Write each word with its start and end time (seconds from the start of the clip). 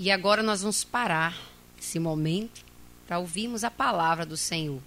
E 0.00 0.12
agora 0.12 0.44
nós 0.44 0.60
vamos 0.60 0.84
parar 0.84 1.36
esse 1.76 1.98
momento 1.98 2.64
para 3.04 3.18
ouvirmos 3.18 3.64
a 3.64 3.70
palavra 3.70 4.24
do 4.24 4.36
Senhor. 4.36 4.80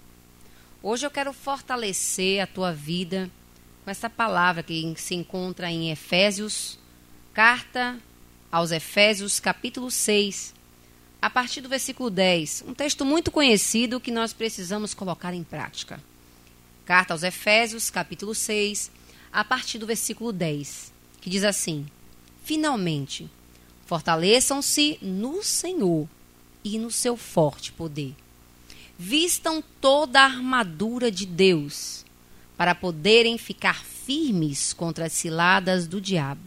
Hoje 0.82 1.04
eu 1.04 1.10
quero 1.10 1.34
fortalecer 1.34 2.40
a 2.40 2.46
tua 2.46 2.72
vida 2.72 3.30
com 3.84 3.90
essa 3.90 4.08
palavra 4.08 4.62
que 4.62 4.94
se 4.96 5.14
encontra 5.14 5.70
em 5.70 5.90
Efésios, 5.90 6.78
carta 7.34 8.00
aos 8.50 8.70
Efésios, 8.70 9.38
capítulo 9.38 9.90
6, 9.90 10.54
a 11.20 11.28
partir 11.28 11.60
do 11.60 11.68
versículo 11.68 12.08
10. 12.08 12.64
Um 12.66 12.72
texto 12.72 13.04
muito 13.04 13.30
conhecido 13.30 14.00
que 14.00 14.10
nós 14.10 14.32
precisamos 14.32 14.94
colocar 14.94 15.34
em 15.34 15.44
prática. 15.44 16.00
Carta 16.86 17.12
aos 17.12 17.22
Efésios, 17.22 17.90
capítulo 17.90 18.34
6, 18.34 18.90
a 19.30 19.44
partir 19.44 19.76
do 19.76 19.86
versículo 19.86 20.32
10, 20.32 20.90
que 21.20 21.28
diz 21.28 21.44
assim: 21.44 21.86
Finalmente, 22.42 23.30
Fortaleçam-se 23.92 24.98
no 25.02 25.42
Senhor 25.42 26.08
e 26.64 26.78
no 26.78 26.90
seu 26.90 27.14
forte 27.14 27.70
poder. 27.70 28.14
Vistam 28.98 29.62
toda 29.82 30.18
a 30.18 30.24
armadura 30.24 31.10
de 31.10 31.26
Deus 31.26 32.02
para 32.56 32.74
poderem 32.74 33.36
ficar 33.36 33.84
firmes 33.84 34.72
contra 34.72 35.04
as 35.04 35.12
ciladas 35.12 35.86
do 35.86 36.00
diabo. 36.00 36.40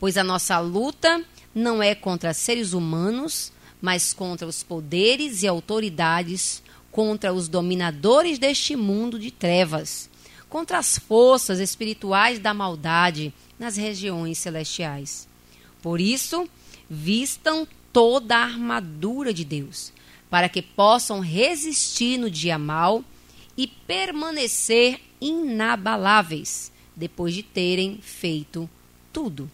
Pois 0.00 0.16
a 0.16 0.24
nossa 0.24 0.58
luta 0.58 1.24
não 1.54 1.80
é 1.80 1.94
contra 1.94 2.34
seres 2.34 2.72
humanos, 2.72 3.52
mas 3.80 4.12
contra 4.12 4.44
os 4.44 4.64
poderes 4.64 5.44
e 5.44 5.46
autoridades, 5.46 6.64
contra 6.90 7.32
os 7.32 7.46
dominadores 7.46 8.40
deste 8.40 8.74
mundo 8.74 9.20
de 9.20 9.30
trevas, 9.30 10.10
contra 10.48 10.78
as 10.78 10.98
forças 10.98 11.60
espirituais 11.60 12.40
da 12.40 12.52
maldade 12.52 13.32
nas 13.56 13.76
regiões 13.76 14.38
celestiais. 14.38 15.28
Por 15.80 16.00
isso, 16.00 16.48
vistam 16.88 17.66
toda 17.92 18.36
a 18.36 18.44
armadura 18.44 19.32
de 19.32 19.44
Deus, 19.44 19.92
para 20.28 20.48
que 20.48 20.60
possam 20.60 21.20
resistir 21.20 22.18
no 22.18 22.30
dia 22.30 22.58
mal 22.58 23.04
e 23.56 23.66
permanecer 23.66 25.00
inabaláveis 25.20 26.70
depois 26.94 27.34
de 27.34 27.42
terem 27.42 27.98
feito 28.02 28.68
tudo. 29.12 29.50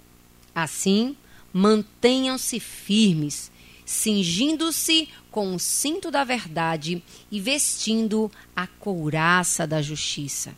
Assim, 0.54 1.16
mantenham-se 1.52 2.58
firmes, 2.58 3.50
cingindo-se 3.86 5.08
com 5.30 5.54
o 5.54 5.58
cinto 5.58 6.10
da 6.10 6.24
verdade 6.24 7.02
e 7.30 7.40
vestindo 7.40 8.30
a 8.54 8.66
couraça 8.66 9.66
da 9.66 9.80
justiça, 9.80 10.54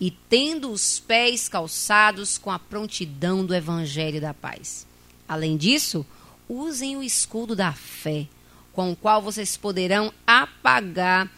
e 0.00 0.10
tendo 0.10 0.70
os 0.70 0.98
pés 0.98 1.48
calçados 1.48 2.38
com 2.38 2.50
a 2.50 2.58
prontidão 2.58 3.44
do 3.44 3.54
evangelho 3.54 4.20
da 4.20 4.32
paz. 4.32 4.87
Além 5.28 5.58
disso, 5.58 6.06
usem 6.48 6.96
o 6.96 7.02
escudo 7.02 7.54
da 7.54 7.72
fé, 7.72 8.26
com 8.72 8.90
o 8.90 8.96
qual 8.96 9.20
vocês 9.20 9.56
poderão 9.56 10.12
apagar 10.26 11.30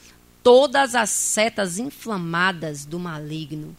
todas 0.43 0.95
as 0.95 1.11
setas 1.11 1.79
inflamadas 1.79 2.85
do 2.85 2.99
maligno. 2.99 3.77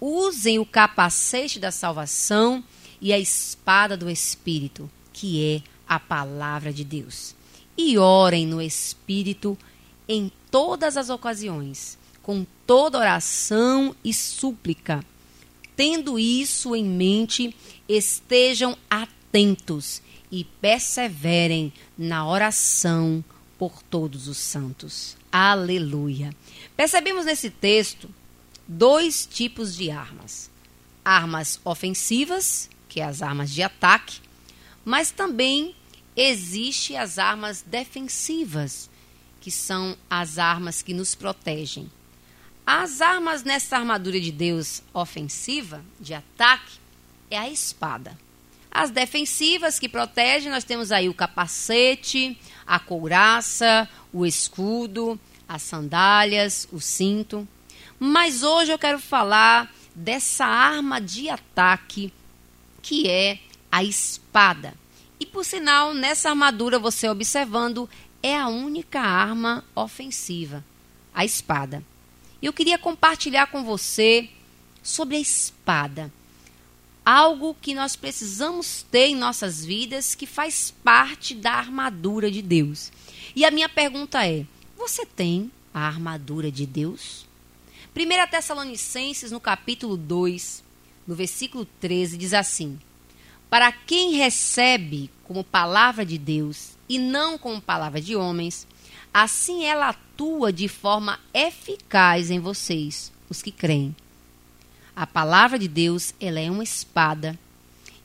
Usem 0.00 0.58
o 0.58 0.66
capacete 0.66 1.60
da 1.60 1.70
salvação 1.70 2.64
e 3.00 3.12
a 3.12 3.18
espada 3.18 3.96
do 3.96 4.10
Espírito, 4.10 4.90
que 5.12 5.44
é 5.54 5.62
a 5.88 6.00
palavra 6.00 6.72
de 6.72 6.84
Deus. 6.84 7.34
E 7.76 7.96
orem 7.96 8.46
no 8.46 8.60
Espírito 8.60 9.56
em 10.08 10.30
todas 10.50 10.96
as 10.96 11.10
ocasiões, 11.10 11.96
com 12.22 12.44
toda 12.66 12.98
oração 12.98 13.94
e 14.02 14.12
súplica. 14.12 15.04
Tendo 15.76 16.18
isso 16.18 16.74
em 16.74 16.84
mente, 16.84 17.54
estejam 17.88 18.76
atentos 18.90 19.23
atentos 19.34 20.00
e 20.30 20.44
perseverem 20.44 21.72
na 21.98 22.24
oração 22.24 23.24
por 23.58 23.82
todos 23.82 24.28
os 24.28 24.38
santos. 24.38 25.16
Aleluia. 25.32 26.32
Percebemos 26.76 27.24
nesse 27.24 27.50
texto 27.50 28.08
dois 28.68 29.26
tipos 29.26 29.74
de 29.76 29.90
armas: 29.90 30.48
armas 31.04 31.60
ofensivas, 31.64 32.70
que 32.88 33.00
é 33.00 33.04
as 33.04 33.22
armas 33.22 33.50
de 33.50 33.60
ataque, 33.60 34.20
mas 34.84 35.10
também 35.10 35.74
existe 36.16 36.94
as 36.94 37.18
armas 37.18 37.60
defensivas, 37.60 38.88
que 39.40 39.50
são 39.50 39.96
as 40.08 40.38
armas 40.38 40.80
que 40.80 40.94
nos 40.94 41.16
protegem. 41.16 41.90
As 42.64 43.00
armas 43.00 43.42
nessa 43.42 43.76
armadura 43.78 44.20
de 44.20 44.30
Deus 44.30 44.80
ofensiva, 44.92 45.84
de 46.00 46.14
ataque, 46.14 46.78
é 47.28 47.36
a 47.36 47.50
espada. 47.50 48.16
As 48.74 48.90
defensivas 48.90 49.78
que 49.78 49.88
protegem, 49.88 50.50
nós 50.50 50.64
temos 50.64 50.90
aí 50.90 51.08
o 51.08 51.14
capacete, 51.14 52.36
a 52.66 52.80
couraça, 52.80 53.88
o 54.12 54.26
escudo, 54.26 55.18
as 55.48 55.62
sandálias, 55.62 56.66
o 56.72 56.80
cinto. 56.80 57.46
Mas 58.00 58.42
hoje 58.42 58.72
eu 58.72 58.78
quero 58.78 58.98
falar 58.98 59.72
dessa 59.94 60.44
arma 60.44 61.00
de 61.00 61.28
ataque 61.28 62.12
que 62.82 63.08
é 63.08 63.38
a 63.70 63.84
espada. 63.84 64.74
E 65.20 65.24
por 65.24 65.44
sinal, 65.44 65.94
nessa 65.94 66.30
armadura, 66.30 66.76
você 66.76 67.08
observando, 67.08 67.88
é 68.20 68.36
a 68.36 68.48
única 68.48 69.00
arma 69.00 69.64
ofensiva, 69.76 70.64
a 71.14 71.24
espada. 71.24 71.80
Eu 72.42 72.52
queria 72.52 72.76
compartilhar 72.76 73.46
com 73.46 73.62
você 73.62 74.28
sobre 74.82 75.14
a 75.14 75.20
espada 75.20 76.12
algo 77.04 77.56
que 77.60 77.74
nós 77.74 77.94
precisamos 77.94 78.84
ter 78.90 79.08
em 79.08 79.16
nossas 79.16 79.64
vidas 79.64 80.14
que 80.14 80.26
faz 80.26 80.72
parte 80.82 81.34
da 81.34 81.52
armadura 81.52 82.30
de 82.30 82.40
Deus. 82.40 82.90
E 83.36 83.44
a 83.44 83.50
minha 83.50 83.68
pergunta 83.68 84.26
é: 84.26 84.46
você 84.76 85.04
tem 85.04 85.50
a 85.72 85.80
armadura 85.80 86.50
de 86.50 86.64
Deus? 86.64 87.26
1 87.94 88.30
Tessalonicenses, 88.30 89.30
no 89.30 89.40
capítulo 89.40 89.96
2, 89.96 90.64
no 91.06 91.14
versículo 91.14 91.66
13, 91.80 92.16
diz 92.16 92.32
assim: 92.32 92.78
Para 93.50 93.70
quem 93.70 94.14
recebe 94.14 95.10
como 95.24 95.44
palavra 95.44 96.04
de 96.04 96.18
Deus 96.18 96.70
e 96.88 96.98
não 96.98 97.36
como 97.38 97.60
palavra 97.60 98.00
de 98.00 98.16
homens, 98.16 98.66
assim 99.12 99.64
ela 99.64 99.90
atua 99.90 100.52
de 100.52 100.68
forma 100.68 101.20
eficaz 101.32 102.30
em 102.30 102.40
vocês, 102.40 103.12
os 103.28 103.42
que 103.42 103.52
creem. 103.52 103.94
A 104.96 105.06
palavra 105.06 105.58
de 105.58 105.68
Deus, 105.68 106.14
ela 106.20 106.38
é 106.40 106.50
uma 106.50 106.62
espada. 106.62 107.38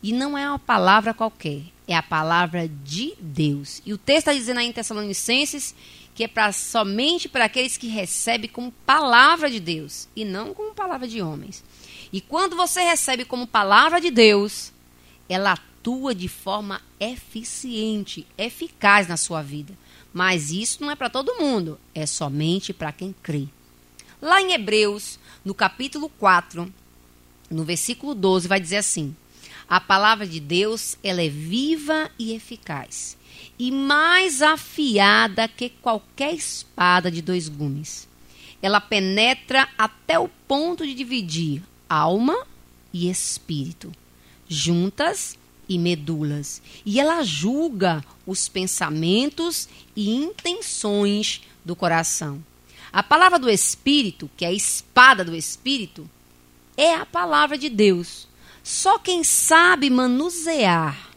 E 0.01 0.11
não 0.13 0.37
é 0.37 0.47
uma 0.47 0.59
palavra 0.59 1.13
qualquer, 1.13 1.61
é 1.87 1.95
a 1.95 2.01
palavra 2.01 2.67
de 2.67 3.13
Deus. 3.19 3.81
E 3.85 3.93
o 3.93 3.97
texto 3.97 4.19
está 4.29 4.33
dizendo 4.33 4.59
aí 4.59 4.67
em 4.67 4.71
Tessalonicenses 4.71 5.75
que 6.19 6.25
é 6.25 6.27
pra, 6.27 6.51
somente 6.51 7.29
para 7.29 7.45
aqueles 7.45 7.77
que 7.77 7.87
recebem 7.87 8.49
como 8.49 8.73
palavra 8.85 9.49
de 9.49 9.57
Deus 9.57 10.05
e 10.13 10.25
não 10.25 10.53
como 10.53 10.73
palavra 10.73 11.07
de 11.07 11.21
homens. 11.21 11.63
E 12.11 12.19
quando 12.19 12.57
você 12.57 12.81
recebe 12.81 13.23
como 13.23 13.47
palavra 13.47 14.01
de 14.01 14.11
Deus, 14.11 14.73
ela 15.29 15.53
atua 15.53 16.13
de 16.13 16.27
forma 16.27 16.81
eficiente, 16.99 18.27
eficaz 18.37 19.07
na 19.07 19.15
sua 19.15 19.41
vida. 19.41 19.73
Mas 20.13 20.51
isso 20.51 20.81
não 20.81 20.91
é 20.91 20.95
para 20.95 21.09
todo 21.09 21.39
mundo, 21.39 21.79
é 21.95 22.05
somente 22.05 22.73
para 22.73 22.91
quem 22.91 23.15
crê. 23.23 23.47
Lá 24.21 24.41
em 24.41 24.51
Hebreus, 24.51 25.17
no 25.45 25.53
capítulo 25.53 26.09
4, 26.09 26.71
no 27.49 27.63
versículo 27.63 28.13
12, 28.13 28.49
vai 28.49 28.59
dizer 28.59 28.77
assim: 28.77 29.15
A 29.67 29.79
palavra 29.79 30.27
de 30.27 30.41
Deus, 30.41 30.97
ela 31.01 31.23
é 31.23 31.29
viva 31.29 32.11
e 32.19 32.33
eficaz, 32.33 33.15
e 33.57 33.71
mais 33.71 34.41
afiada 34.41 35.47
que 35.47 35.69
qualquer 35.69 36.33
espada 36.33 37.09
de 37.09 37.21
dois 37.21 37.47
gumes. 37.47 38.09
Ela 38.61 38.81
penetra 38.81 39.69
até 39.77 40.19
o 40.19 40.27
ponto 40.27 40.85
de 40.85 40.93
dividir 40.93 41.63
alma 41.87 42.45
e 42.91 43.09
espírito, 43.09 43.89
juntas 44.49 45.37
e 45.69 45.79
medulas, 45.79 46.61
e 46.85 46.99
ela 46.99 47.23
julga 47.23 48.03
os 48.27 48.49
pensamentos 48.49 49.69
e 49.95 50.09
intenções 50.13 51.41
do 51.63 51.73
coração. 51.73 52.43
A 52.91 53.03
palavra 53.03 53.37
do 53.37 53.49
Espírito, 53.49 54.29
que 54.35 54.43
é 54.43 54.47
a 54.47 54.53
espada 54.53 55.23
do 55.23 55.35
Espírito, 55.35 56.09
é 56.75 56.95
a 56.95 57.05
palavra 57.05 57.57
de 57.57 57.69
Deus. 57.69 58.27
Só 58.63 58.97
quem 58.97 59.23
sabe 59.23 59.89
manusear 59.89 61.09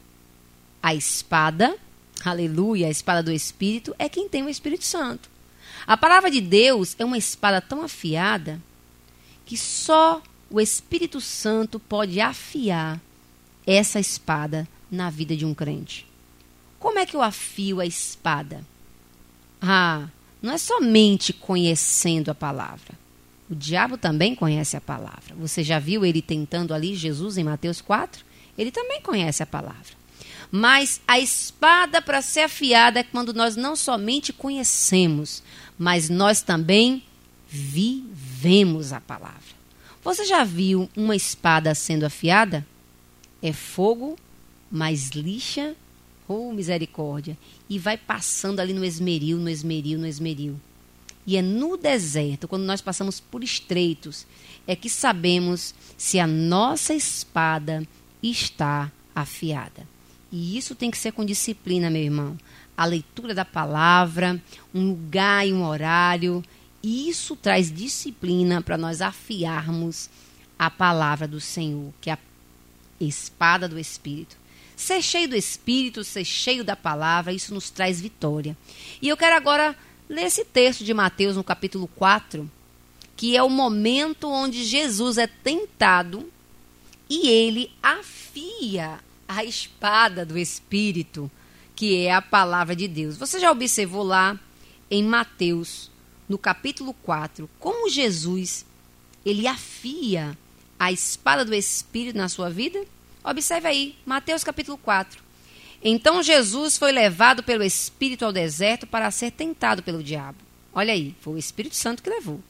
a 0.83 0.95
espada, 0.95 1.77
aleluia, 2.25 2.89
a 2.89 2.91
espada 2.91 3.23
do 3.23 3.33
Espírito, 3.33 3.95
é 3.99 4.09
quem 4.09 4.29
tem 4.29 4.43
o 4.43 4.49
Espírito 4.49 4.85
Santo. 4.85 5.31
A 5.87 5.97
palavra 5.97 6.31
de 6.31 6.41
Deus 6.41 6.95
é 6.99 7.05
uma 7.05 7.19
espada 7.19 7.61
tão 7.61 7.83
afiada 7.83 8.61
que 9.47 9.57
só 9.57 10.23
o 10.51 10.61
Espírito 10.61 11.21
Santo 11.21 11.81
pode 11.81 12.21
afiar 12.21 13.01
essa 13.67 13.99
espada 13.99 14.69
na 14.91 15.11
vida 15.11 15.37
de 15.37 15.47
um 15.47 15.55
crente. 15.55 16.07
Como 16.79 16.99
é 16.99 17.07
que 17.07 17.17
eu 17.17 17.23
afio 17.23 17.81
a 17.81 17.87
espada? 17.87 18.65
Ah, 19.61 20.09
não 20.43 20.53
é 20.53 20.59
somente 20.59 21.33
conhecendo 21.33 22.31
a 22.31 22.35
palavra. 22.35 23.01
O 23.49 23.55
diabo 23.55 23.97
também 23.97 24.35
conhece 24.35 24.77
a 24.77 24.81
palavra. 24.81 25.35
Você 25.37 25.63
já 25.63 25.79
viu 25.79 26.05
ele 26.05 26.21
tentando 26.21 26.75
ali 26.75 26.95
Jesus 26.95 27.39
em 27.39 27.45
Mateus 27.45 27.81
4? 27.81 28.25
Ele 28.59 28.71
também 28.71 29.01
conhece 29.01 29.43
a 29.43 29.47
palavra. 29.47 30.03
Mas 30.51 31.01
a 31.07 31.19
espada 31.19 32.03
para 32.03 32.21
ser 32.21 32.41
afiada 32.41 33.01
é 33.01 33.05
quando 33.05 33.33
nós 33.33 33.57
não 33.57 33.75
somente 33.75 34.33
conhecemos, 34.33 35.43
mas 35.79 36.11
nós 36.11 36.43
também 36.43 37.05
vivemos 37.49 38.93
a 38.93 39.01
palavra. 39.01 39.41
Você 40.05 40.25
já 40.25 40.45
viu 40.45 40.91
uma 40.97 41.15
espada 41.15 41.75
sendo 41.75 42.05
afiada? 42.05 42.67
É 43.41 43.53
fogo, 43.53 44.17
mas 44.71 45.11
lixa, 45.11 45.75
oh, 46.29 46.53
misericórdia, 46.53 47.37
e 47.69 47.79
vai 47.79 47.97
passando 47.97 48.61
ali 48.61 48.73
no 48.73 48.85
esmeril, 48.85 49.39
no 49.39 49.49
esmeril, 49.49 49.99
no 49.99 50.07
esmeril. 50.07 50.61
E 51.27 51.37
é 51.37 51.43
no 51.43 51.77
deserto, 51.77 52.49
quando 52.49 52.65
nós 52.65 52.81
passamos 52.81 53.21
por 53.21 53.45
estreitos, 53.45 54.27
é 54.67 54.75
que 54.75 54.91
sabemos 54.91 55.75
se 55.97 56.19
a 56.19 56.27
nossa 56.27 56.95
espada 56.95 57.87
está 58.23 58.91
afiada. 59.15 59.87
E 60.31 60.57
isso 60.57 60.75
tem 60.75 60.91
que 60.91 60.99
ser 60.99 61.13
com 61.13 61.25
disciplina, 61.25 61.91
meu 61.91 62.03
irmão. 62.03 62.39
A 62.77 62.85
leitura 62.87 63.35
da 63.35 63.45
palavra, 63.45 64.41
um 64.75 64.89
lugar 64.89 65.47
e 65.47 65.53
um 65.53 65.65
horário. 65.65 66.43
E 66.83 67.09
isso 67.09 67.37
traz 67.37 67.71
disciplina 67.71 68.63
para 68.63 68.79
nós 68.79 69.01
afiarmos 69.01 70.09
a 70.59 70.71
palavra 70.71 71.29
do 71.29 71.41
Senhor, 71.41 71.93
que 72.01 72.09
é 72.09 72.15
a 72.15 72.19
espada 73.01 73.69
do 73.69 73.79
Espírito. 73.79 74.37
Ser 74.77 75.03
cheio 75.03 75.29
do 75.29 75.37
Espírito, 75.37 76.03
ser 76.03 76.25
cheio 76.25 76.65
da 76.65 76.75
palavra, 76.75 77.33
isso 77.33 77.55
nos 77.55 77.71
traz 77.71 78.01
vitória. 78.01 78.57
E 79.01 79.09
eu 79.09 79.17
quero 79.17 79.37
agora 79.37 79.77
ler 80.09 80.25
esse 80.25 80.45
texto 80.45 80.85
de 80.85 80.93
Mateus 80.93 81.37
no 81.37 81.45
capítulo 81.45 81.87
4, 81.89 82.51
que 83.17 83.37
é 83.37 83.43
o 83.43 83.49
momento 83.49 84.29
onde 84.29 84.65
Jesus 84.65 85.19
é 85.19 85.27
tentado 85.27 86.31
e 87.09 87.29
ele 87.29 87.71
afia 87.83 88.99
a 89.29 89.45
espada 89.45 90.25
do 90.25 90.39
Espírito, 90.39 91.31
que 91.77 92.05
é 92.07 92.13
a 92.13 92.23
palavra 92.23 92.75
de 92.75 92.89
Deus. 92.89 93.17
Você 93.17 93.39
já 93.39 93.51
observou 93.51 94.03
lá 94.03 94.39
em 94.91 95.03
Mateus, 95.03 95.91
no 96.29 96.39
capítulo 96.39 96.95
4, 97.03 97.49
como 97.59 97.89
Jesus 97.89 98.65
ele 99.25 99.47
afia 99.47 100.37
a 100.79 100.91
espada 100.91 101.45
do 101.45 101.55
Espírito 101.55 102.17
na 102.17 102.29
sua 102.29 102.51
vida? 102.51 102.85
Observe 103.25 103.69
aí, 103.69 103.97
Mateus 104.05 104.43
capítulo 104.45 104.79
4. 104.79 105.23
Então 105.83 106.23
Jesus 106.23 106.79
foi 106.79 106.93
levado 106.93 107.43
pelo 107.43 107.63
Espírito 107.63 108.25
ao 108.25 108.33
deserto 108.33 108.87
para 108.87 109.11
ser 109.11 109.31
tentado 109.33 109.83
pelo 109.83 110.03
diabo. 110.03 110.39
Olha 110.73 110.93
aí, 110.93 111.15
foi 111.21 111.35
o 111.35 111.39
Espírito 111.39 111.75
Santo 111.75 112.03
que 112.03 112.11
levou. 112.11 112.41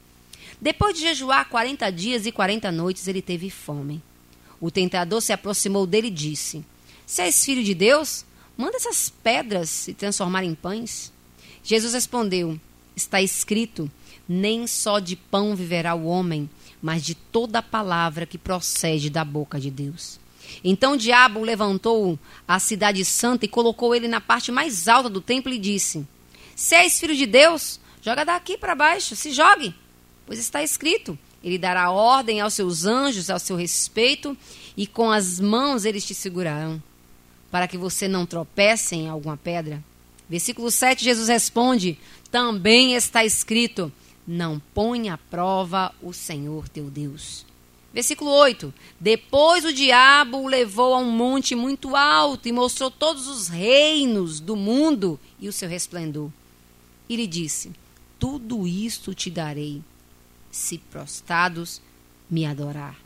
Depois 0.61 0.95
de 0.95 1.01
jejuar 1.01 1.49
40 1.49 1.91
dias 1.91 2.27
e 2.27 2.33
40 2.33 2.71
noites, 2.71 3.09
ele 3.09 3.23
teve 3.23 3.51
fome. 3.51 4.03
O 4.61 4.71
tentador 4.71 5.21
se 5.21 5.33
aproximou 5.33 5.87
dele 5.87 6.07
e 6.07 6.11
disse: 6.11 6.65
se 7.13 7.21
és 7.21 7.45
filho 7.45 7.63
de 7.63 7.75
Deus, 7.75 8.25
manda 8.57 8.79
essas 8.79 9.11
pedras 9.11 9.69
se 9.69 9.93
transformarem 9.93 10.51
em 10.51 10.55
pães. 10.55 11.13
Jesus 11.63 11.93
respondeu: 11.93 12.59
Está 12.97 13.21
escrito: 13.21 13.91
Nem 14.27 14.67
só 14.67 14.99
de 14.99 15.15
pão 15.15 15.55
viverá 15.55 15.95
o 15.95 16.07
homem, 16.07 16.49
mas 16.81 17.05
de 17.05 17.15
toda 17.15 17.59
a 17.59 17.63
palavra 17.63 18.25
que 18.25 18.39
procede 18.39 19.11
da 19.11 19.25
boca 19.25 19.61
de 19.61 19.71
Deus. 19.71 20.19
Então 20.65 20.93
o 20.93 20.97
diabo 20.97 21.43
levantou 21.43 22.19
a 22.47 22.59
cidade 22.59 23.05
santa 23.05 23.45
e 23.45 23.49
colocou 23.49 23.95
ele 23.95 24.09
na 24.09 24.21
parte 24.21 24.53
mais 24.53 24.89
alta 24.89 25.09
do 25.09 25.21
templo 25.21 25.53
e 25.53 25.59
disse: 25.59 26.07
Se 26.55 26.75
és 26.75 26.99
filho 26.99 27.15
de 27.15 27.27
Deus, 27.27 27.81
joga 28.01 28.25
daqui 28.25 28.57
para 28.57 28.75
baixo, 28.75 29.17
se 29.17 29.33
jogue, 29.33 29.75
pois 30.27 30.39
está 30.39 30.63
escrito: 30.63 31.19
Ele 31.43 31.59
dará 31.59 31.91
ordem 31.91 32.41
aos 32.41 32.55
seus 32.55 32.85
anjos 32.85 33.31
ao 33.31 33.39
seu 33.39 33.57
respeito, 33.57 34.37
e 34.77 34.87
com 34.87 35.11
as 35.11 35.41
mãos 35.41 35.85
eles 35.85 36.05
te 36.05 36.15
segurarão 36.15 36.83
para 37.53 37.69
que 37.69 37.77
você 37.77 38.09
não 38.09 38.25
tropece 38.25 38.97
em 38.97 39.09
alguma 39.11 39.37
pedra? 39.37 39.85
Versículo 40.29 40.71
7, 40.71 41.05
Jesus 41.05 41.29
responde: 41.29 41.99
Também 42.31 42.95
está 42.95 43.23
escrito: 43.23 43.93
Não 44.27 44.59
ponha 44.75 45.15
à 45.15 45.19
prova 45.19 45.95
o 46.03 46.15
Senhor 46.15 46.67
teu 46.71 46.85
Deus. 46.85 47.45
Versículo 47.93 48.31
8: 48.31 48.73
Depois 48.99 49.65
o 49.65 49.73
diabo 49.73 50.39
o 50.39 50.49
levou 50.49 50.95
a 50.95 50.99
um 50.99 51.11
monte 51.11 51.55
muito 51.55 51.95
alto 51.95 52.49
e 52.49 52.53
mostrou 52.53 52.91
todos 52.91 53.27
os 53.27 53.49
reinos 53.49 54.41
do 54.41 54.57
mundo 54.57 55.21
e 55.39 55.49
o 55.49 55.53
seu 55.53 55.69
resplendor. 55.69 56.31
E 57.09 57.17
lhe 57.17 57.27
disse: 57.27 57.71
Tudo 58.19 58.67
isto 58.67 59.15
te 59.15 59.31
darei, 59.31 59.83
se 60.51 60.79
prostrados 60.79 61.83
me 62.31 62.47
adorar. 62.47 62.99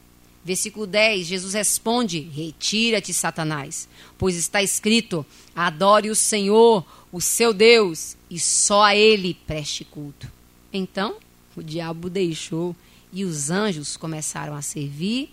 Versículo 0.44 0.86
10, 0.86 1.26
Jesus 1.26 1.54
responde: 1.54 2.20
Retira-te, 2.20 3.12
Satanás, 3.12 3.88
pois 4.16 4.36
está 4.36 4.62
escrito: 4.62 5.26
Adore 5.56 6.08
o 6.08 6.14
Senhor, 6.14 6.86
o 7.10 7.20
seu 7.20 7.52
Deus, 7.52 8.16
e 8.30 8.38
só 8.38 8.84
a 8.84 8.94
ele 8.94 9.34
preste 9.34 9.84
culto. 9.84 10.30
Então, 10.72 11.16
o 11.56 11.62
diabo 11.62 12.08
deixou 12.08 12.76
e 13.12 13.24
os 13.24 13.50
anjos 13.50 13.96
começaram 13.96 14.54
a 14.54 14.62
servir 14.62 15.32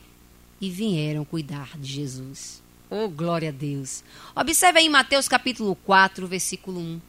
e 0.59 0.69
vieram 0.69 1.25
cuidar 1.25 1.77
de 1.77 1.91
Jesus. 1.91 2.61
Oh, 2.89 3.09
glória 3.09 3.49
a 3.49 3.51
Deus. 3.51 4.03
Observe 4.35 4.79
aí 4.79 4.89
Mateus 4.89 5.27
capítulo 5.27 5.75
4, 5.75 6.27
versículo 6.27 6.79
1. 6.79 7.01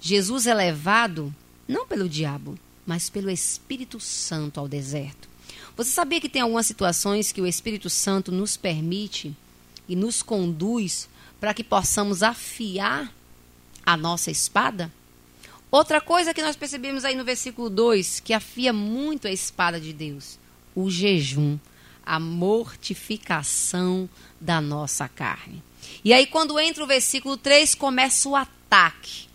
Jesus 0.00 0.46
é 0.46 0.54
levado 0.54 1.34
não 1.68 1.86
pelo 1.86 2.08
diabo, 2.08 2.58
mas 2.86 3.08
pelo 3.08 3.30
Espírito 3.30 4.00
Santo 4.00 4.58
ao 4.58 4.66
deserto 4.66 5.30
você 5.76 5.92
sabia 5.92 6.20
que 6.20 6.28
tem 6.28 6.42
algumas 6.42 6.66
situações 6.66 7.32
que 7.32 7.40
o 7.40 7.46
Espírito 7.46 7.88
Santo 7.88 8.30
nos 8.30 8.54
permite 8.54 9.34
e 9.88 9.96
nos 9.96 10.22
conduz 10.22 11.08
para 11.40 11.54
que 11.54 11.64
possamos 11.64 12.22
afiar 12.22 13.10
a 13.84 13.96
nossa 13.96 14.30
espada? 14.30 14.92
Outra 15.70 16.00
coisa 16.00 16.34
que 16.34 16.42
nós 16.42 16.56
percebemos 16.56 17.04
aí 17.04 17.14
no 17.14 17.24
versículo 17.24 17.70
2, 17.70 18.20
que 18.20 18.32
afia 18.32 18.72
muito 18.72 19.28
a 19.28 19.32
espada 19.32 19.80
de 19.80 19.92
Deus, 19.92 20.38
o 20.74 20.90
jejum, 20.90 21.58
a 22.04 22.18
mortificação 22.18 24.08
da 24.40 24.60
nossa 24.60 25.08
carne. 25.08 25.62
E 26.04 26.12
aí, 26.12 26.26
quando 26.26 26.58
entra 26.58 26.82
o 26.82 26.88
versículo 26.88 27.36
3, 27.36 27.74
começa 27.76 28.28
o 28.28 28.34
ataque 28.34 29.28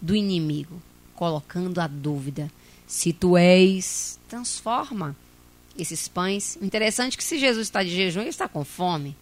do 0.00 0.16
inimigo, 0.16 0.80
colocando 1.14 1.80
a 1.80 1.86
dúvida: 1.86 2.50
se 2.86 3.12
tu 3.12 3.36
és, 3.36 4.18
transforma 4.26 5.14
esses 5.78 6.08
pães. 6.08 6.58
O 6.60 6.64
interessante 6.64 7.14
é 7.14 7.16
que 7.18 7.24
se 7.24 7.38
Jesus 7.38 7.66
está 7.66 7.82
de 7.82 7.90
jejum, 7.90 8.20
ele 8.20 8.30
está 8.30 8.48
com 8.48 8.64
fome. 8.64 9.14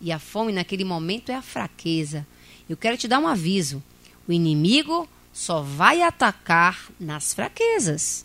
E 0.00 0.12
a 0.12 0.18
fome 0.18 0.52
naquele 0.52 0.84
momento 0.84 1.30
é 1.30 1.34
a 1.34 1.42
fraqueza. 1.42 2.26
Eu 2.68 2.76
quero 2.76 2.98
te 2.98 3.08
dar 3.08 3.20
um 3.20 3.26
aviso: 3.26 3.82
o 4.28 4.32
inimigo 4.32 5.08
só 5.34 5.60
vai 5.60 6.00
atacar 6.00 6.88
nas 6.98 7.34
fraquezas. 7.34 8.24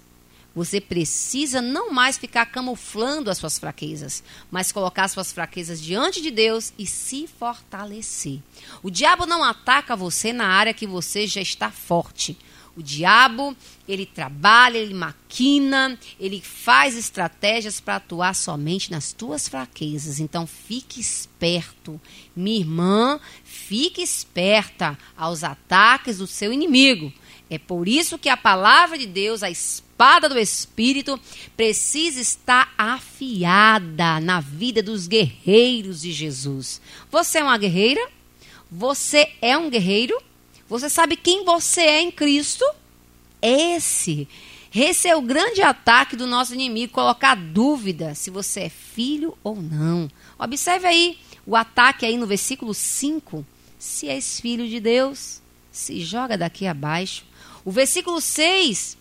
Você 0.56 0.80
precisa 0.80 1.62
não 1.62 1.92
mais 1.92 2.18
ficar 2.18 2.46
camuflando 2.46 3.32
as 3.32 3.38
suas 3.38 3.58
fraquezas, 3.58 4.24
mas 4.52 4.72
colocar 4.72 5.06
as 5.06 5.12
suas 5.12 5.32
fraquezas 5.32 5.82
diante 5.82 6.22
de 6.22 6.30
Deus 6.30 6.72
e 6.78 6.86
se 6.86 7.28
fortalecer. 7.28 8.40
O 8.84 8.92
diabo 8.92 9.26
não 9.26 9.44
ataca 9.44 9.96
você 9.96 10.32
na 10.32 10.48
área 10.48 10.74
que 10.74 10.86
você 10.86 11.26
já 11.26 11.42
está 11.42 11.72
forte. 11.72 12.38
O 12.76 12.84
diabo, 12.84 13.56
ele 13.88 14.06
trabalha, 14.06 14.78
ele 14.78 14.94
maquina, 14.94 16.00
ele 16.20 16.42
faz 16.42 16.96
estratégias 16.96 17.80
para 17.80 17.98
atuar 17.98 18.34
somente 18.34 18.92
nas 18.92 19.12
tuas 19.12 19.48
fraquezas. 19.48 20.20
Então 20.20 20.48
fique 20.48 21.00
esperto, 21.00 22.00
minha 22.36 22.60
irmã, 22.60 23.20
fique 23.44 24.02
esperta 24.02 24.98
aos 25.18 25.44
ataques 25.44 26.20
do 26.20 26.28
seu 26.28 26.54
inimigo. 26.54 27.12
É 27.50 27.58
por 27.58 27.88
isso 27.88 28.18
que 28.18 28.30
a 28.30 28.38
palavra 28.38 28.98
de 28.98 29.08
Deus, 29.08 29.42
a 29.42 29.50
espada 29.50 30.30
do 30.30 30.38
Espírito, 30.38 31.20
precisa 31.58 32.22
estar 32.22 32.72
afiada 32.78 34.20
na 34.20 34.40
vida 34.40 34.84
dos 34.84 35.08
guerreiros 35.08 36.02
de 36.02 36.12
Jesus. 36.12 36.80
Você 37.12 37.40
é 37.40 37.44
uma 37.44 37.58
guerreira? 37.58 38.08
Você 38.72 39.32
é 39.42 39.58
um 39.58 39.70
guerreiro? 39.70 40.16
Você 40.70 40.88
sabe 40.88 41.16
quem 41.16 41.44
você 41.44 41.82
é 41.82 42.02
em 42.02 42.12
Cristo? 42.12 42.64
Esse. 43.42 44.28
Esse 44.74 45.08
é 45.08 45.16
o 45.16 45.22
grande 45.22 45.64
ataque 45.64 46.16
do 46.16 46.28
nosso 46.28 46.54
inimigo, 46.54 46.94
colocar 46.94 47.36
dúvida 47.36 48.14
se 48.14 48.30
você 48.30 48.62
é 48.62 48.70
filho 48.70 49.36
ou 49.44 49.56
não. 49.56 50.08
Observe 50.38 50.86
aí 50.86 51.18
o 51.44 51.56
ataque 51.56 52.06
aí 52.06 52.18
no 52.18 52.28
versículo 52.28 52.76
5. 52.76 53.44
Se 53.80 54.08
és 54.10 54.40
filho 54.40 54.68
de 54.68 54.80
Deus, 54.80 55.42
se 55.72 56.02
joga 56.02 56.38
daqui 56.38 56.68
abaixo. 56.68 57.26
O 57.66 57.72
versículo 57.72 58.22
6, 58.22 58.96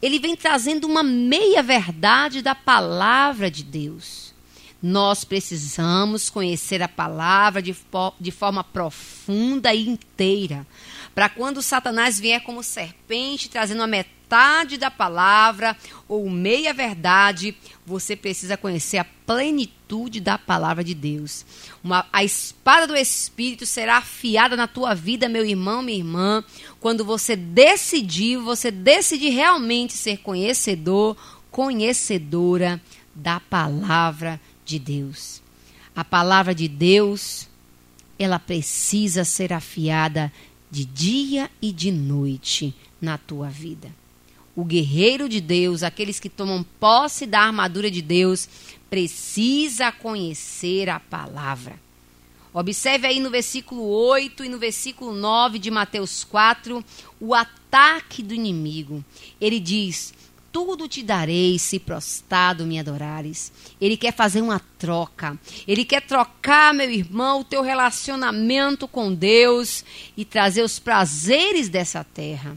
ele 0.00 0.18
vem 0.18 0.34
trazendo 0.34 0.86
uma 0.86 1.02
meia 1.02 1.62
verdade 1.62 2.40
da 2.40 2.54
palavra 2.54 3.50
de 3.50 3.62
Deus. 3.62 4.32
Nós 4.82 5.22
precisamos 5.22 6.30
conhecer 6.30 6.82
a 6.82 6.88
palavra 6.88 7.60
de, 7.60 7.76
de 8.18 8.30
forma 8.30 8.64
profunda 8.64 9.74
e 9.74 9.86
inteira 9.86 10.66
para 11.14 11.28
quando 11.28 11.62
Satanás 11.62 12.18
vier 12.18 12.42
como 12.42 12.62
serpente, 12.62 13.50
trazendo 13.50 13.80
uma 13.80 13.86
metade 13.86 14.76
da 14.76 14.90
palavra 14.90 15.76
ou 16.06 16.30
meia 16.30 16.72
verdade, 16.72 17.56
você 17.84 18.14
precisa 18.14 18.56
conhecer 18.56 18.98
a 18.98 19.06
plenitude 19.26 20.20
da 20.20 20.38
palavra 20.38 20.84
de 20.84 20.94
Deus. 20.94 21.44
Uma, 21.82 22.06
a 22.12 22.22
espada 22.22 22.86
do 22.86 22.96
Espírito 22.96 23.66
será 23.66 23.96
afiada 23.98 24.56
na 24.56 24.68
tua 24.68 24.94
vida, 24.94 25.28
meu 25.28 25.44
irmão, 25.44 25.82
minha 25.82 25.98
irmã, 25.98 26.44
quando 26.78 27.04
você 27.04 27.34
decidir, 27.34 28.36
você 28.38 28.70
decidir 28.70 29.30
realmente 29.30 29.92
ser 29.92 30.18
conhecedor, 30.18 31.16
conhecedora 31.50 32.80
da 33.14 33.40
palavra 33.40 34.40
de 34.64 34.78
Deus. 34.78 35.42
A 35.94 36.04
palavra 36.04 36.54
de 36.54 36.68
Deus, 36.68 37.48
ela 38.18 38.38
precisa 38.38 39.24
ser 39.24 39.52
afiada 39.52 40.32
de 40.70 40.84
dia 40.84 41.50
e 41.60 41.72
de 41.72 41.90
noite 41.90 42.74
na 43.00 43.18
tua 43.18 43.48
vida. 43.48 43.90
O 44.54 44.64
guerreiro 44.64 45.28
de 45.28 45.40
Deus, 45.40 45.82
aqueles 45.82 46.20
que 46.20 46.28
tomam 46.28 46.64
posse 46.78 47.26
da 47.26 47.40
armadura 47.40 47.90
de 47.90 48.02
Deus, 48.02 48.48
precisa 48.88 49.92
conhecer 49.92 50.88
a 50.88 51.00
palavra. 51.00 51.78
Observe 52.52 53.06
aí 53.06 53.20
no 53.20 53.30
versículo 53.30 53.82
8 53.88 54.44
e 54.44 54.48
no 54.48 54.58
versículo 54.58 55.12
9 55.12 55.58
de 55.58 55.70
Mateus 55.70 56.24
4 56.24 56.84
o 57.20 57.32
ataque 57.32 58.22
do 58.22 58.34
inimigo. 58.34 59.04
Ele 59.40 59.60
diz: 59.60 60.12
tudo 60.52 60.88
te 60.88 61.02
darei 61.02 61.58
se 61.58 61.78
prostrado 61.78 62.66
me 62.66 62.78
adorares. 62.78 63.52
Ele 63.80 63.96
quer 63.96 64.12
fazer 64.12 64.40
uma 64.40 64.60
troca. 64.78 65.38
Ele 65.66 65.84
quer 65.84 66.02
trocar, 66.02 66.74
meu 66.74 66.90
irmão, 66.90 67.40
o 67.40 67.44
teu 67.44 67.62
relacionamento 67.62 68.88
com 68.88 69.12
Deus 69.14 69.84
e 70.16 70.24
trazer 70.24 70.62
os 70.62 70.78
prazeres 70.78 71.68
dessa 71.68 72.04
terra. 72.04 72.56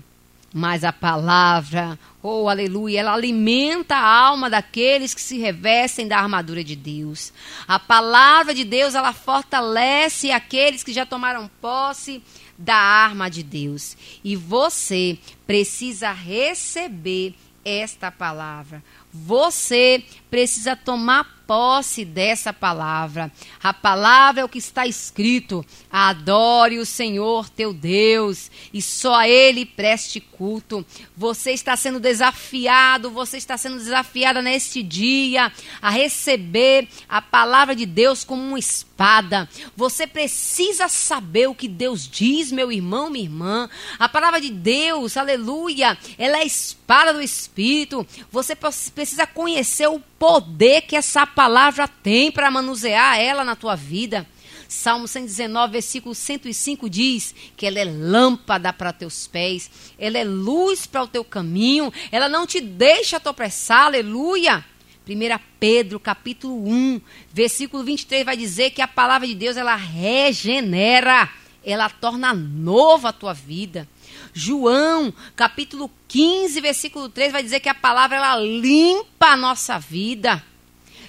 Mas 0.55 0.83
a 0.83 0.93
palavra, 0.93 1.97
oh 2.21 2.47
aleluia, 2.47 2.99
ela 2.99 3.13
alimenta 3.13 3.95
a 3.95 4.07
alma 4.07 4.51
daqueles 4.51 5.11
que 5.13 5.21
se 5.21 5.39
revestem 5.39 6.07
da 6.07 6.19
armadura 6.19 6.63
de 6.63 6.75
Deus. 6.75 7.33
A 7.67 7.79
palavra 7.79 8.53
de 8.53 8.63
Deus, 8.63 8.93
ela 8.93 9.13
fortalece 9.13 10.29
aqueles 10.29 10.83
que 10.83 10.93
já 10.93 11.07
tomaram 11.07 11.49
posse 11.59 12.21
da 12.55 12.75
arma 12.75 13.29
de 13.29 13.41
Deus. 13.41 13.97
E 14.23 14.35
você 14.35 15.17
precisa 15.47 16.11
receber 16.11 17.33
esta 17.63 18.11
palavra. 18.11 18.83
Você 19.11 20.03
precisa 20.29 20.75
tomar 20.75 21.43
posse 21.45 22.03
dessa 22.03 22.51
palavra. 22.51 23.31
A 23.61 23.73
palavra 23.73 24.41
é 24.41 24.45
o 24.45 24.49
que 24.49 24.57
está 24.57 24.87
escrito: 24.87 25.65
adore 25.91 26.79
o 26.79 26.85
Senhor 26.85 27.49
teu 27.49 27.73
Deus 27.73 28.49
e 28.73 28.81
só 28.81 29.15
a 29.15 29.29
Ele 29.29 29.65
preste 29.65 30.19
culto. 30.19 30.85
Você 31.15 31.51
está 31.51 31.75
sendo 31.75 31.99
desafiado, 31.99 33.11
você 33.11 33.37
está 33.37 33.57
sendo 33.57 33.77
desafiada 33.77 34.41
neste 34.41 34.81
dia 34.81 35.51
a 35.81 35.89
receber 35.89 36.87
a 37.07 37.21
palavra 37.21 37.75
de 37.75 37.85
Deus 37.85 38.23
como 38.23 38.41
uma 38.41 38.59
espada. 38.93 39.49
Você 39.75 40.05
precisa 40.05 40.87
saber 40.87 41.47
o 41.47 41.55
que 41.55 41.67
Deus 41.67 42.07
diz, 42.07 42.51
meu 42.51 42.71
irmão, 42.71 43.09
minha 43.09 43.25
irmã. 43.25 43.69
A 43.97 44.07
palavra 44.07 44.39
de 44.39 44.49
Deus, 44.49 45.17
aleluia, 45.17 45.97
ela 46.17 46.37
é 46.37 46.41
a 46.41 46.45
espada 46.45 47.11
do 47.13 47.21
Espírito. 47.21 48.05
Você 48.31 48.55
precisa 48.55 49.25
conhecer 49.25 49.87
o 49.87 49.99
poder 49.99 50.81
que 50.81 50.95
essa 50.95 51.25
palavra 51.25 51.87
tem 51.87 52.31
para 52.31 52.51
manusear 52.51 53.19
ela 53.19 53.43
na 53.43 53.55
tua 53.55 53.75
vida. 53.75 54.25
Salmo 54.69 55.07
119, 55.07 55.73
versículo 55.73 56.15
105 56.15 56.89
diz 56.89 57.35
que 57.55 57.65
ela 57.65 57.79
é 57.79 57.85
lâmpada 57.85 58.73
para 58.73 58.91
teus 58.91 59.27
pés, 59.27 59.69
ela 59.99 60.17
é 60.17 60.23
luz 60.23 60.87
para 60.87 61.03
o 61.03 61.07
teu 61.07 61.23
caminho, 61.23 61.93
ela 62.11 62.27
não 62.27 62.47
te 62.47 62.59
deixa 62.59 63.19
tropeçar, 63.19 63.85
aleluia. 63.85 64.65
1 65.07 65.39
Pedro, 65.59 65.99
capítulo 65.99 66.65
1, 66.65 67.01
versículo 67.33 67.83
23 67.83 68.25
vai 68.25 68.37
dizer 68.37 68.71
que 68.71 68.81
a 68.81 68.87
palavra 68.87 69.27
de 69.27 69.35
Deus 69.35 69.57
ela 69.57 69.75
regenera, 69.75 71.29
ela 71.63 71.89
torna 71.89 72.33
nova 72.33 73.09
a 73.09 73.13
tua 73.13 73.33
vida. 73.33 73.87
João, 74.33 75.13
capítulo 75.35 75.91
15, 76.07 76.61
versículo 76.61 77.09
3 77.09 77.33
vai 77.33 77.43
dizer 77.43 77.59
que 77.59 77.69
a 77.69 77.75
palavra 77.75 78.17
ela 78.17 78.37
limpa 78.37 79.27
a 79.27 79.37
nossa 79.37 79.77
vida. 79.77 80.41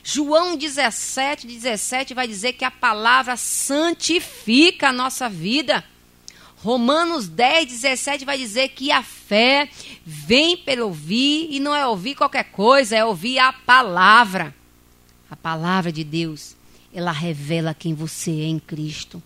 João 0.02 0.56
17, 0.56 1.46
17 1.46 2.14
vai 2.14 2.26
dizer 2.26 2.54
que 2.54 2.64
a 2.64 2.70
palavra 2.70 3.36
santifica 3.36 4.88
a 4.88 4.92
nossa 4.92 5.28
vida. 5.28 5.84
Romanos 6.64 7.28
10, 7.28 7.66
17 7.66 8.24
vai 8.24 8.38
dizer 8.38 8.70
que 8.70 8.90
a 8.90 9.02
fé 9.02 9.68
vem 10.02 10.56
pelo 10.56 10.86
ouvir 10.86 11.48
e 11.50 11.60
não 11.60 11.74
é 11.74 11.86
ouvir 11.86 12.14
qualquer 12.14 12.44
coisa, 12.44 12.96
é 12.96 13.04
ouvir 13.04 13.38
a 13.38 13.52
palavra. 13.52 14.54
A 15.30 15.36
palavra 15.36 15.92
de 15.92 16.02
Deus, 16.02 16.56
ela 16.90 17.12
revela 17.12 17.74
quem 17.74 17.92
você 17.92 18.30
é 18.30 18.46
em 18.46 18.58
Cristo. 18.58 19.22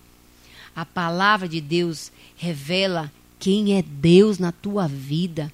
A 0.75 0.85
palavra 0.85 1.49
de 1.49 1.61
Deus 1.61 2.11
revela 2.37 3.09
quem 3.39 3.79
é 3.79 3.83
Deus 3.83 4.41
na 4.41 4.51
tua 4.51 4.89
vida. 4.89 5.53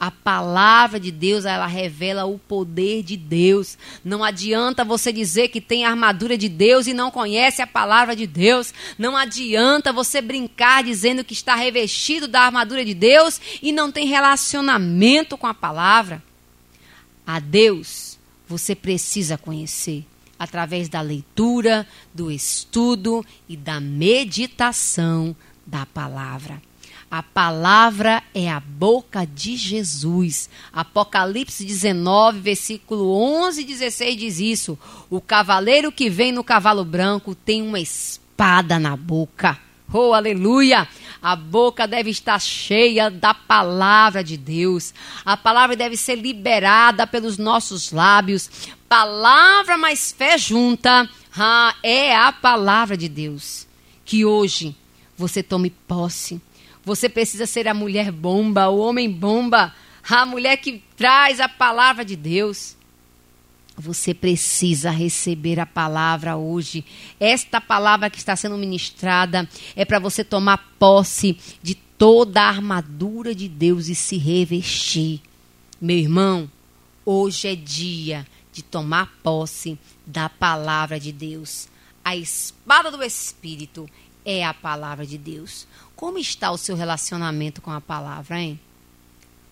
A 0.00 0.10
palavra 0.10 0.98
de 0.98 1.10
Deus, 1.10 1.44
ela 1.44 1.66
revela 1.66 2.24
o 2.24 2.38
poder 2.38 3.02
de 3.02 3.18
Deus. 3.18 3.76
Não 4.02 4.24
adianta 4.24 4.82
você 4.82 5.12
dizer 5.12 5.48
que 5.48 5.60
tem 5.60 5.84
a 5.84 5.90
armadura 5.90 6.38
de 6.38 6.48
Deus 6.48 6.86
e 6.86 6.94
não 6.94 7.10
conhece 7.10 7.60
a 7.60 7.66
palavra 7.66 8.16
de 8.16 8.26
Deus. 8.26 8.72
Não 8.98 9.14
adianta 9.14 9.92
você 9.92 10.22
brincar 10.22 10.82
dizendo 10.82 11.22
que 11.22 11.34
está 11.34 11.54
revestido 11.54 12.26
da 12.26 12.40
armadura 12.40 12.82
de 12.82 12.94
Deus 12.94 13.38
e 13.60 13.72
não 13.72 13.92
tem 13.92 14.06
relacionamento 14.06 15.36
com 15.36 15.46
a 15.46 15.52
palavra. 15.52 16.22
A 17.26 17.38
Deus 17.38 18.18
você 18.48 18.74
precisa 18.74 19.36
conhecer 19.36 20.06
através 20.38 20.88
da 20.88 21.02
leitura, 21.02 21.86
do 22.14 22.30
estudo 22.30 23.22
e 23.46 23.54
da 23.54 23.78
meditação 23.78 25.36
da 25.66 25.84
palavra. 25.84 26.69
A 27.10 27.24
palavra 27.24 28.22
é 28.32 28.48
a 28.48 28.60
boca 28.60 29.26
de 29.26 29.56
Jesus. 29.56 30.48
Apocalipse 30.72 31.64
19, 31.64 32.38
versículo 32.38 33.12
11 33.12 33.62
e 33.62 33.64
16 33.64 34.16
diz 34.16 34.38
isso. 34.38 34.78
O 35.10 35.20
cavaleiro 35.20 35.90
que 35.90 36.08
vem 36.08 36.30
no 36.30 36.44
cavalo 36.44 36.84
branco 36.84 37.34
tem 37.34 37.62
uma 37.62 37.80
espada 37.80 38.78
na 38.78 38.96
boca. 38.96 39.58
Oh, 39.92 40.14
aleluia! 40.14 40.86
A 41.20 41.34
boca 41.34 41.88
deve 41.88 42.10
estar 42.10 42.40
cheia 42.40 43.10
da 43.10 43.34
palavra 43.34 44.22
de 44.22 44.36
Deus. 44.36 44.94
A 45.24 45.36
palavra 45.36 45.74
deve 45.74 45.96
ser 45.96 46.14
liberada 46.14 47.08
pelos 47.08 47.36
nossos 47.36 47.90
lábios. 47.90 48.48
Palavra 48.88 49.76
mais 49.76 50.12
fé 50.12 50.38
junta 50.38 51.10
ah, 51.36 51.74
é 51.82 52.14
a 52.14 52.30
palavra 52.30 52.96
de 52.96 53.08
Deus. 53.08 53.66
Que 54.04 54.24
hoje 54.24 54.76
você 55.18 55.42
tome 55.42 55.70
posse 55.70 56.40
você 56.84 57.08
precisa 57.08 57.46
ser 57.46 57.68
a 57.68 57.74
mulher 57.74 58.10
bomba, 58.10 58.68
o 58.68 58.78
homem 58.78 59.10
bomba, 59.10 59.74
a 60.08 60.24
mulher 60.24 60.56
que 60.56 60.82
traz 60.96 61.40
a 61.40 61.48
palavra 61.48 62.04
de 62.04 62.16
Deus. 62.16 62.76
Você 63.76 64.12
precisa 64.12 64.90
receber 64.90 65.58
a 65.58 65.66
palavra 65.66 66.36
hoje. 66.36 66.84
Esta 67.18 67.60
palavra 67.60 68.10
que 68.10 68.18
está 68.18 68.36
sendo 68.36 68.58
ministrada 68.58 69.48
é 69.74 69.84
para 69.84 69.98
você 69.98 70.22
tomar 70.22 70.74
posse 70.78 71.38
de 71.62 71.74
toda 71.74 72.42
a 72.42 72.48
armadura 72.48 73.34
de 73.34 73.48
Deus 73.48 73.88
e 73.88 73.94
se 73.94 74.16
revestir. 74.16 75.22
Meu 75.80 75.96
irmão, 75.96 76.50
hoje 77.06 77.48
é 77.48 77.54
dia 77.54 78.26
de 78.52 78.62
tomar 78.62 79.18
posse 79.22 79.78
da 80.06 80.28
palavra 80.28 81.00
de 81.00 81.12
Deus. 81.12 81.68
A 82.04 82.16
espada 82.16 82.90
do 82.90 83.02
Espírito 83.02 83.88
é 84.24 84.44
a 84.44 84.52
palavra 84.52 85.06
de 85.06 85.16
Deus. 85.16 85.66
Como 86.00 86.16
está 86.16 86.50
o 86.50 86.56
seu 86.56 86.74
relacionamento 86.76 87.60
com 87.60 87.70
a 87.70 87.78
palavra, 87.78 88.40
hein? 88.40 88.58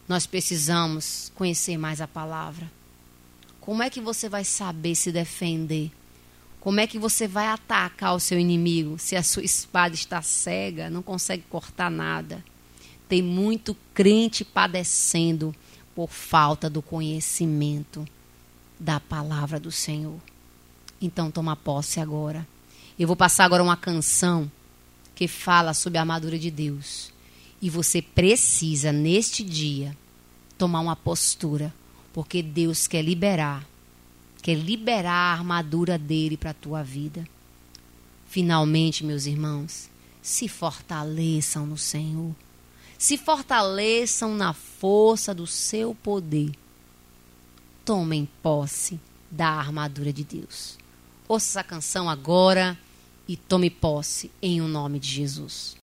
Nós 0.08 0.26
precisamos 0.26 1.30
conhecer 1.34 1.76
mais 1.76 2.00
a 2.00 2.08
palavra. 2.08 2.72
Como 3.60 3.82
é 3.82 3.90
que 3.90 4.00
você 4.00 4.30
vai 4.30 4.44
saber 4.44 4.94
se 4.94 5.12
defender? 5.12 5.92
Como 6.58 6.80
é 6.80 6.86
que 6.86 6.98
você 6.98 7.28
vai 7.28 7.48
atacar 7.48 8.14
o 8.14 8.18
seu 8.18 8.38
inimigo 8.38 8.98
se 8.98 9.14
a 9.14 9.22
sua 9.22 9.44
espada 9.44 9.94
está 9.94 10.22
cega, 10.22 10.88
não 10.88 11.02
consegue 11.02 11.44
cortar 11.50 11.90
nada? 11.90 12.42
Tem 13.10 13.20
muito 13.20 13.76
crente 13.92 14.42
padecendo 14.42 15.54
por 15.94 16.08
falta 16.08 16.70
do 16.70 16.80
conhecimento 16.80 18.08
da 18.80 18.98
palavra 18.98 19.60
do 19.60 19.70
Senhor. 19.70 20.18
Então 20.98 21.30
toma 21.30 21.54
posse 21.54 22.00
agora. 22.00 22.48
Eu 22.98 23.06
vou 23.06 23.16
passar 23.16 23.44
agora 23.44 23.62
uma 23.62 23.76
canção 23.76 24.50
que 25.18 25.26
fala 25.26 25.74
sobre 25.74 25.98
a 25.98 26.02
armadura 26.02 26.38
de 26.38 26.48
Deus. 26.48 27.12
E 27.60 27.68
você 27.68 28.00
precisa, 28.00 28.92
neste 28.92 29.42
dia, 29.42 29.98
tomar 30.56 30.78
uma 30.78 30.94
postura, 30.94 31.74
porque 32.12 32.40
Deus 32.40 32.86
quer 32.86 33.02
liberar, 33.02 33.66
quer 34.40 34.54
liberar 34.54 35.10
a 35.10 35.32
armadura 35.32 35.98
dele 35.98 36.36
para 36.36 36.50
a 36.50 36.54
tua 36.54 36.84
vida. 36.84 37.26
Finalmente, 38.28 39.04
meus 39.04 39.26
irmãos, 39.26 39.90
se 40.22 40.46
fortaleçam 40.46 41.66
no 41.66 41.76
Senhor. 41.76 42.32
se 42.96 43.18
fortaleçam 43.18 44.36
na 44.36 44.52
força 44.52 45.34
do 45.34 45.48
seu 45.48 45.96
poder. 45.96 46.52
Tomem 47.84 48.28
posse 48.40 49.00
da 49.28 49.48
armadura 49.48 50.12
de 50.12 50.22
Deus. 50.22 50.78
Ouça 51.26 51.58
essa 51.58 51.64
canção 51.64 52.08
agora 52.08 52.78
e 53.28 53.36
tome 53.36 53.70
posse 53.70 54.30
em 54.42 54.60
o 54.60 54.66
nome 54.66 54.98
de 54.98 55.08
Jesus. 55.08 55.77